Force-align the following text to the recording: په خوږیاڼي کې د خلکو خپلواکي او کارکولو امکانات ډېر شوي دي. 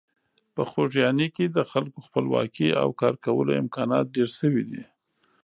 په 0.53 0.61
خوږیاڼي 0.69 1.27
کې 1.35 1.45
د 1.49 1.57
خلکو 1.71 1.97
خپلواکي 2.07 2.67
او 2.81 2.89
کارکولو 3.01 3.51
امکانات 3.61 4.05
ډېر 4.15 4.29
شوي 4.39 4.63
دي. 4.69 4.83